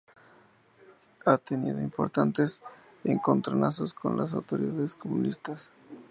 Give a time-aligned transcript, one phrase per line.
[1.27, 2.59] Ha tenido importantes
[3.03, 5.71] encontronazos con las autoridades comunistas.